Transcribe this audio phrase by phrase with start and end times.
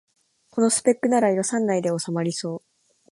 [0.49, 2.61] このスペックなら予算内でおさまりそう